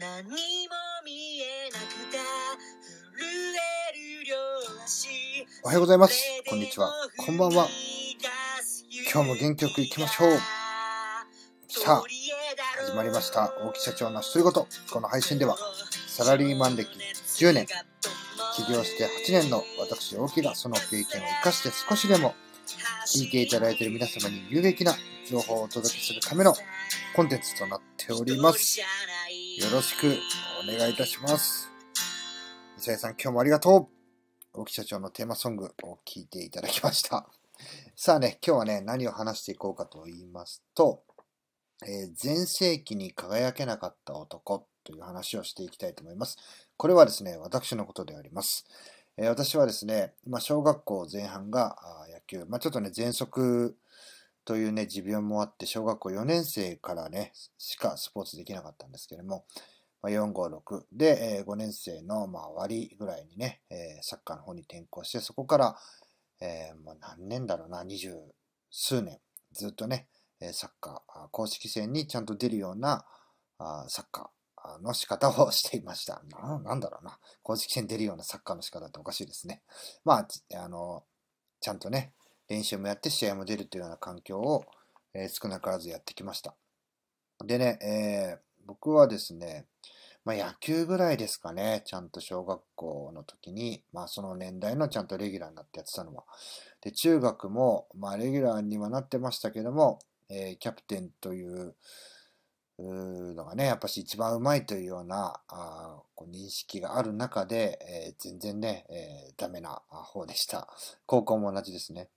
[0.00, 0.30] 何も
[1.04, 2.16] 見えなくて
[3.18, 4.34] 震える両
[4.82, 6.18] 足おはようございます。
[6.48, 6.90] こんにちは。
[7.18, 7.68] こんばんは。
[9.12, 10.38] 今日も元気よく行きましょう。
[11.68, 12.02] さあ、
[12.82, 13.52] 始まりました。
[13.62, 14.52] 大木社長の独り言。
[14.90, 15.58] この配信では、
[16.06, 16.88] サラリーマン歴
[17.36, 17.66] 10年、
[18.56, 22.34] 起業して8年の私、大木がその経験を生かして少しでも
[23.06, 24.94] 聞いていただいている皆様に有益な
[25.30, 26.54] 情報をお届けするための
[27.14, 28.80] コンテンツとなっております。
[29.60, 30.16] よろしく
[30.64, 31.68] お願いいたします。
[32.78, 33.90] 伊佐さん、今日もありがと
[34.54, 34.58] う。
[34.58, 37.28] 大木社長のテーマソングを聞いていただきました。
[37.94, 41.02] さあね、今日はね、何を話していこうかと言いますと、
[41.86, 46.38] えー前世紀に輝けなかった男という話をしていきたいと思います。
[46.78, 48.64] これはですね、私のことであります。
[49.18, 51.76] えー私はですね、まあ、小学校前半が
[52.10, 53.76] 野球、まあ、ちょっとね、喘息
[54.44, 59.44] というね、持病もあって、小学校4年生からね、しかスポーツできなかったんですけれども、
[60.02, 65.76] まあ、4、5、6で、えー5年生のまあ終わりぐらいにね、えーサッカーの方に転校して、そこから、
[66.40, 68.14] えーもう何年だろうな、二十
[68.70, 69.18] 数年、
[69.52, 70.08] ずっとね、
[70.52, 73.04] サッカー、公式戦にちゃんと出るような
[73.58, 76.22] あサッカーの仕方をしていました。
[76.30, 79.62] ななんだろうな、公式戦に出るようなサッカーの仕方っておかしいですね。
[80.04, 81.04] まあ、あの、
[81.60, 82.14] ちゃんとね、
[82.50, 84.66] 練習もやって試合も出るというような環境を、
[85.14, 86.54] えー少なからずやってきました。
[87.44, 89.66] でね、えー僕はですね、
[90.24, 96.24] まあ、野球ぐらいですかね、ちゃんと小学校の時に、まあ、その年代のちゃんとレギュラーになってやってたのは。
[96.82, 99.98] で、中学も、まあ、レギュラーにはなってましたけども、
[100.28, 101.74] えーキャプテンという
[102.78, 110.68] のがね、やっぱし一番うまいというようなあこう認識がある中で、えー全然ね、えーダメな方でした。
[111.06, 112.08] 高校も同じですね。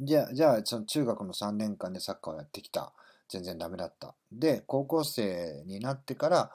[0.00, 2.92] じゃあ、じゃあ、その中学の3年間でサッカーをやってきた。
[3.28, 4.14] 全然ダメだった。
[4.32, 6.50] で、高校生になってから、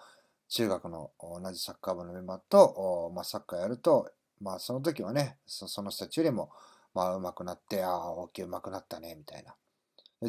[0.49, 6.51] 中学の同じサッカー部のメンバーと、まあ、サッカーやると、まあ、その時はね、その人たちよりも、
[6.93, 9.55] まあ、上手くなって、ああ、大きい上手くなったね、みたいな。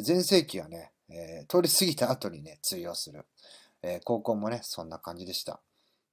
[0.01, 3.25] 全盛期はね、えー通り過ぎた後にね、通用する。
[3.83, 5.59] えー高校もね、そんな感じでした。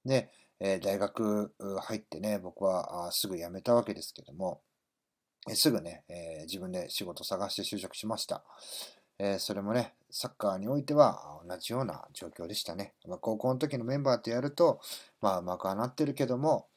[0.05, 4.61] で、えー大学入ってね、僕はあすぐ辞めたわけですけども、
[5.55, 8.43] すぐね、えー自分で仕事探して就職しました。
[9.19, 12.93] えーそれもね、サッカーにおいては同じような状況でしたね。
[13.07, 14.79] まあ、高校の時のメンバーとやると、
[15.21, 16.67] まあ、うまくはなってるけども、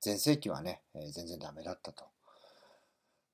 [0.00, 2.04] 全盛期はね、えー全然ダメだったと。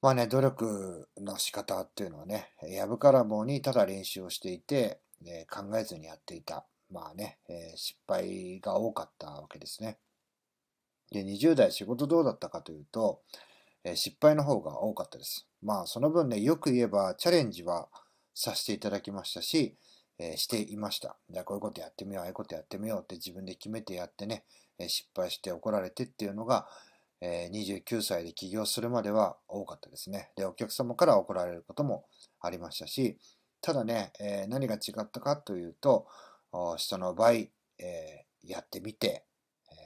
[0.02, 6.64] まあね、努力の仕方っていうのはね、やぶから棒にただ練習をしていて、えー考えずにやっていた。
[6.91, 9.98] まあね、えー失敗が多かったわけですね。
[11.12, 13.20] で、20代仕事どうだったかというと、
[13.88, 15.47] え失敗の方が多かったです。
[15.62, 17.88] まあ、その分ね、よく言えばチャレンジは
[18.34, 19.76] させていただきましたし、
[20.19, 21.16] えしていました。
[21.30, 24.44] じゃあこういうことやってみよう、ああいうことやってみようって自分で決めてやってね、
[24.78, 26.66] え失敗して怒られてっていうのが、
[27.20, 30.30] え29歳で起業するまでは多かったですね。
[30.36, 32.06] で、お客様から怒られることも
[32.41, 33.18] ありましたし、
[33.60, 36.08] ただね、え何が違ったかというと、
[36.76, 39.24] 人の倍、えやってみて、
[39.70, 39.76] えー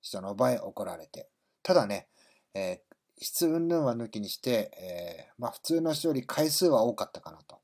[0.00, 1.28] 人の倍怒られて、
[1.62, 2.08] ただね、
[2.54, 2.82] え
[3.18, 7.60] 質云々は抜きにして、えーまあ普通の人より回数は多かったかなと。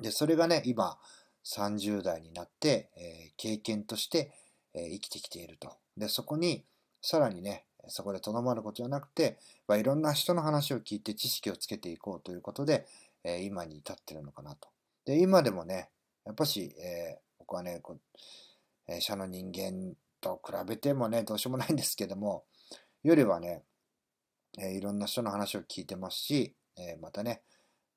[0.00, 0.98] で、それがね、今、
[1.44, 4.32] 30代になって、えー経験として、
[4.74, 5.76] えー生きてきていると。
[5.96, 6.64] で、そこに、
[7.02, 12.86] さらにね、そこでとどまることじゃなくて、まあ、いろんな人の話を聞いて知識をつけていこうということで、
[13.24, 14.68] えー今に至ってるのかなと。
[15.04, 15.90] で、今でもね、
[16.24, 17.96] やっぱし、えー僕はね、こ、
[18.86, 22.44] えー社の人間と比べてもね、どうしようもないんですけども、
[23.02, 23.64] よりはね、
[24.58, 27.42] えいろんな人の話を聞いてますし、えまたね、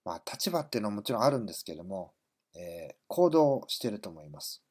[0.05, 2.13] まあ立場っていうのはもちろんあるんですけども、
[2.55, 4.61] え行動してると思います。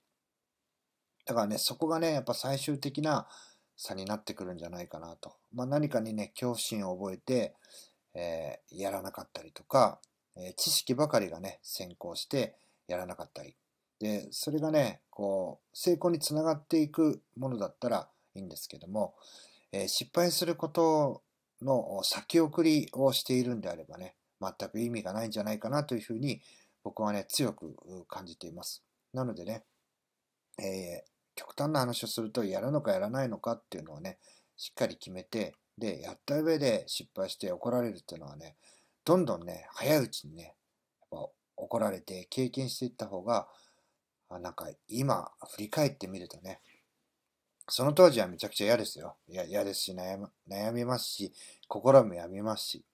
[1.24, 3.28] だからね、そこがね、やっぱ最終的な
[3.76, 5.36] 差になってくるんじゃないかなと。
[5.52, 7.54] まあ何かにね、恐怖心を覚えて、
[8.14, 10.00] えーやらなかったりとか、
[10.36, 12.56] えー知識ばかりがね、先行して
[12.86, 13.56] やらなかったり。
[14.00, 19.14] で、それがね、こう、成功につながっていくものだったらいいんですけども、
[19.72, 21.22] えー失敗すること
[21.62, 26.40] の先送りをしているんであればね、全く意味がないんじゃないかなというふうに
[26.82, 27.76] 僕はね、強く
[28.08, 28.82] 感じています。
[29.12, 29.64] なのでね、
[30.58, 34.18] えー極端な話をすると、やるのかやらないのかっていうのをね、
[34.56, 38.56] しっかり決めて、で、やった上で失敗して怒られるっていうのはね、
[39.04, 40.54] どんどんね、早いうちにね、やっ
[41.10, 41.26] ぱ
[41.56, 43.48] 怒られて経験していった方が、
[44.28, 46.60] あなんか今振り返ってみるとね、
[47.74, 49.16] その当時はめちゃくちゃ嫌ですよ。
[49.30, 51.32] いや嫌ですし悩、悩みますし、
[51.68, 52.84] 心も病みますし。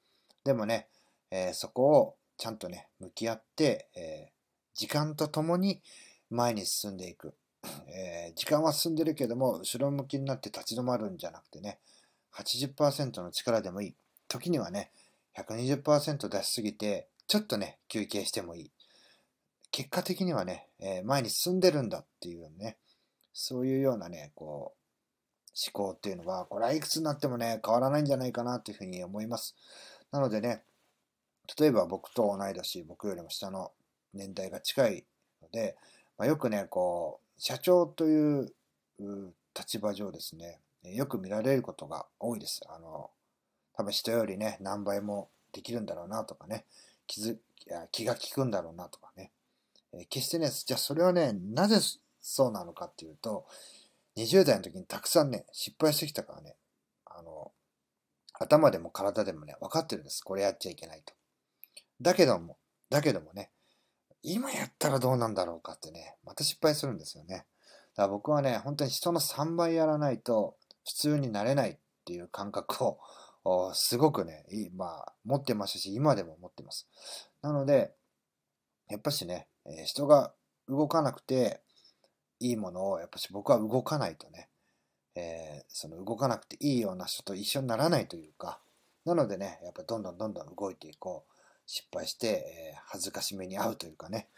[0.44, 0.86] でもね、
[1.32, 4.38] えーそこをちゃんとね、向き合って、えー
[4.76, 5.82] 時間とともに
[6.30, 7.34] 前に進んでいく。
[7.88, 11.80] えー、時間は進んでるけども、後ろ向きになって立ち止まるんじゃなくてね、
[12.36, 13.94] 80%の力でもいい。
[14.28, 14.92] 時にはね、
[15.36, 18.72] 120%出しすぎて、ちょっとね、休憩してもいい。
[19.72, 22.76] 結果的にはね、え、前に進んでるんだっていうね、
[23.40, 29.54] そういうようなね、こう、思考っていうのは、これはいくつになってもね、変わらないんじゃないかなというふうに思います。
[30.10, 30.64] なのでね、
[31.56, 33.70] 例えば僕と同い年、僕よりも下の
[34.12, 35.04] 年代が近い
[35.40, 35.76] ので、
[36.18, 38.52] まあ、よくね、こう、社長という
[39.56, 42.60] 立場上ですね、よく見られることが多いです。
[42.68, 43.10] あの、
[43.76, 46.64] 多分人よりね、何倍もできるんだろうなとかね、
[47.06, 47.36] 気づ
[47.92, 49.30] 気が利くんだろうなとかね。
[49.92, 51.76] え決してね、じゃあそれはね、なぜ
[52.30, 53.46] そうなのかっていうと、
[54.18, 56.56] 20代の時にたくさんね、失敗してきたからね、
[57.06, 57.52] あの、
[58.34, 60.22] 頭でも体でもね、分かってるんです。
[60.22, 61.14] これやっちゃいけないと。
[62.02, 62.58] だけども、
[62.90, 63.50] だけどもね、
[64.22, 67.46] 今やったらどうなんだろうかってね、また失敗するんですよね。
[67.96, 72.98] だから僕はね、本当に人の3倍やらないと普通になれないっていう感覚を
[73.72, 74.44] すごくね、
[74.76, 76.88] まあ、持ってますし、今でも持ってます。
[77.40, 77.94] なので、
[78.90, 79.48] やっぱしね、
[79.86, 80.32] 人が
[80.68, 81.62] 動かなくて
[82.40, 84.48] いいものを、やっぱし僕は動かないとね、
[85.14, 88.60] えー、その動かなくていいような人と一緒にならないというか、
[89.04, 91.32] なのでね、やっぱどんどんどんどん動いていこう。
[91.68, 94.28] 失敗して、えー、恥ずかしめに遭うというかね、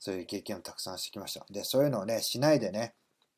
[0.00, 1.46] そういう経験をたくさんしてきました。
[1.48, 2.94] で、そういうのをね、しないでね、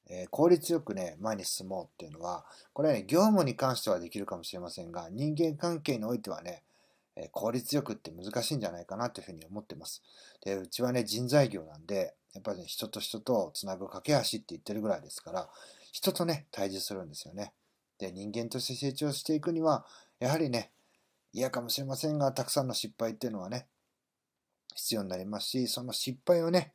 [0.09, 6.63] えー、効率よくね、前に進もうっていうのは、これはね、業務に関してはできるかもしれませんが、人間関係においてはね、
[7.17, 10.03] え、効率よくって難しいんじゃないかなというふうに思ってます。
[10.45, 15.49] で、うちはね、人材業なんで、やっぱりね、人と人とつなぐ架け橋って言ってるぐらいですから、
[15.93, 17.53] 人とね、対峙するんですよね。
[17.99, 19.87] で、人間として成長していくには、
[20.19, 20.73] やはりね、
[21.33, 23.67] 嫌かもしれませんが、たくさんの失敗っていうのはね、
[24.75, 26.73] 必要になりますし、その失敗をね、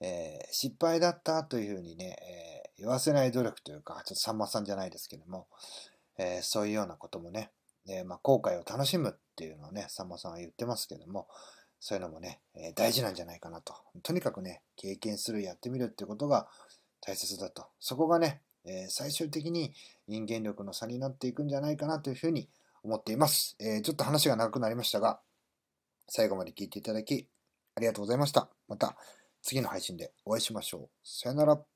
[0.00, 5.46] えー、失敗だったというふうにね、えー、言わせない努力というか、ちょっとさんまさんじゃないですけども、
[6.18, 7.50] えー、そういうようなこともね、
[7.88, 11.28] えまあ、後悔を楽しむっていうのをね、さんまさんは言ってますけども、
[11.78, 13.74] そういうのもね、え大事なんじゃないかなと。
[14.02, 16.48] とにかくね、経験する、やってみるってことが
[17.00, 17.66] 大切だと。
[17.80, 19.72] そこがね、え最終的に
[20.08, 22.48] 人間力の差になっていくんじゃないかなというふうに
[22.82, 23.56] 思っています。
[23.60, 25.20] え、ちょっと話が長くなりましたが、
[26.08, 27.28] 最後まで聞いていただき、
[27.74, 28.48] ありがとうございました。
[28.68, 28.96] また
[29.42, 30.88] 次の配信でお会いしましょう。
[31.04, 31.75] さよなら。